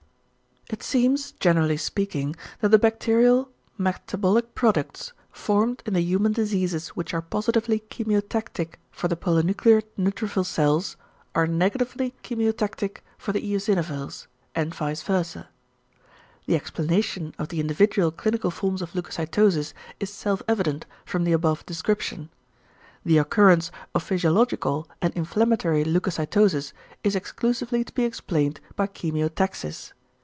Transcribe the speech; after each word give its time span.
It 0.69 0.83
seems, 0.83 1.33
generally 1.33 1.75
speaking, 1.75 2.33
that 2.61 2.69
the 2.69 2.79
bacterial 2.79 3.51
=metabolic 3.77 4.55
products 4.55 5.11
formed 5.29 5.83
in 5.85 5.95
human 5.95 6.31
diseases 6.31 6.89
which 6.95 7.13
are 7.13 7.21
positively 7.21 7.83
chemiotactic 7.89 8.75
for 8.89 9.09
the 9.09 9.17
polynuclear 9.17 9.83
neutrophil 9.99 10.45
cells 10.45 10.95
are 11.35 11.45
negatively 11.45 12.15
chemiotactic= 12.23 12.99
for 13.17 13.33
the 13.33 13.41
eosinophils, 13.41 14.27
and 14.55 14.73
vice 14.73 15.03
versâ. 15.03 15.47
The 16.45 16.55
explanation 16.55 17.35
of 17.37 17.49
the 17.49 17.59
individual 17.59 18.09
clinical 18.09 18.49
forms 18.49 18.81
of 18.81 18.93
leucocytosis 18.93 19.73
is 19.99 20.13
self 20.13 20.41
evident 20.47 20.85
from 21.03 21.25
the 21.25 21.33
above 21.33 21.65
description. 21.65 22.29
The 23.03 23.17
occurrence 23.17 23.71
of 23.93 24.03
physiological 24.03 24.89
and 25.01 25.13
inflammatory 25.15 25.83
leucocytosis 25.83 26.71
is 27.03 27.13
exclusively 27.17 27.83
to 27.83 27.93
be 27.93 28.05
explained 28.05 28.61
by 28.77 28.87
chemiotaxis. 28.87 29.91